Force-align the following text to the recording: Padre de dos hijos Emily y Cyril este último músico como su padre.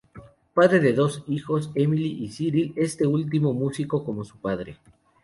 Padre 0.55 0.79
de 0.79 0.93
dos 0.93 1.23
hijos 1.27 1.69
Emily 1.75 2.23
y 2.25 2.29
Cyril 2.29 2.73
este 2.75 3.05
último 3.05 3.53
músico 3.53 4.03
como 4.03 4.23
su 4.25 4.39
padre. 4.39 4.79